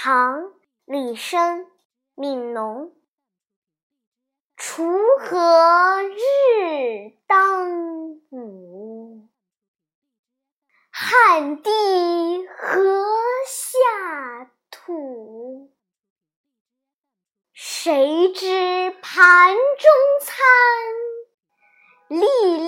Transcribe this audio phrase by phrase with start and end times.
[0.00, 0.52] 唐
[0.84, 1.66] 李绅
[2.14, 2.94] 悯农。
[4.56, 4.86] 锄
[5.18, 9.28] 禾日当午
[10.88, 11.70] 汗滴
[12.46, 12.94] 禾
[13.44, 15.72] 下土。
[17.52, 19.90] 谁知盘中
[20.20, 20.38] 餐
[22.06, 22.66] 粒